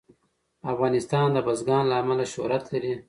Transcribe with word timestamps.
افغانستان 0.73 1.27
د 1.33 1.37
بزګان 1.45 1.83
له 1.89 1.95
امله 2.01 2.25
شهرت 2.33 2.63
لري. 2.73 2.93